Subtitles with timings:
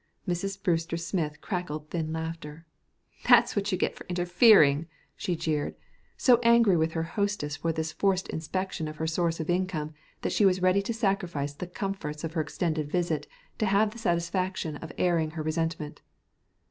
[0.27, 0.63] Mrs.
[0.63, 2.65] Brewster Smith cackled thin laughter.
[3.29, 5.75] "That's what you get for interfering," she jeered,
[6.17, 9.93] so angry with her hostess for this forced inspection of her source of income
[10.23, 13.27] that she was ready to sacrifice the comforts of her extended visit
[13.59, 16.01] to have the satisfaction of airing her resentment.